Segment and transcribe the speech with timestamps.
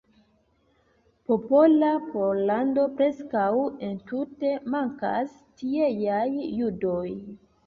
[1.31, 3.43] Popola Pollando preskaŭ
[3.89, 6.25] entute mankas tieaj
[6.63, 7.07] judoj.